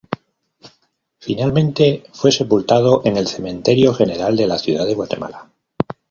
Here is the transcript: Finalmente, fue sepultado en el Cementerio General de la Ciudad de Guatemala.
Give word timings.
Finalmente, 1.19 2.05
fue 2.11 2.31
sepultado 2.31 3.03
en 3.05 3.17
el 3.17 3.27
Cementerio 3.27 3.93
General 3.93 4.35
de 4.35 4.47
la 4.47 4.57
Ciudad 4.57 4.87
de 4.87 4.95
Guatemala. 4.95 5.51